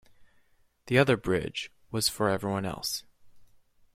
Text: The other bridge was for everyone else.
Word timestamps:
The 0.87 0.97
other 0.97 1.15
bridge 1.15 1.71
was 1.91 2.09
for 2.09 2.27
everyone 2.27 2.65
else. 2.65 3.03